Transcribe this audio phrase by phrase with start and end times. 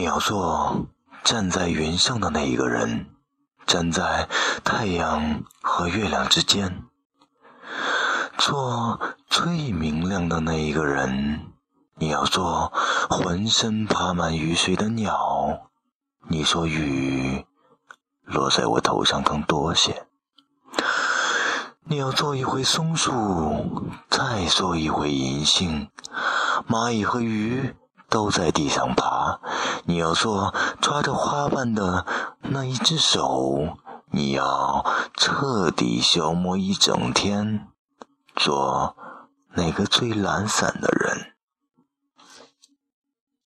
[0.00, 0.86] 你要做
[1.24, 3.04] 站在云上的那一个人，
[3.66, 4.30] 站在
[4.64, 6.84] 太阳和月亮之间，
[8.38, 11.52] 做最明亮的那一个人。
[11.96, 12.72] 你要做
[13.10, 15.68] 浑身爬满雨水的鸟。
[16.28, 17.44] 你说雨
[18.24, 20.06] 落在我头上更多些。
[21.84, 25.90] 你要做一回松树，再做一回银杏。
[26.66, 27.76] 蚂蚁和鱼
[28.10, 29.40] 都在地上爬。
[29.84, 32.04] 你要做抓着花瓣的
[32.42, 33.78] 那一只手。
[34.12, 37.68] 你要彻底消磨一整天，
[38.34, 38.96] 做
[39.54, 41.29] 那个最懒散的人。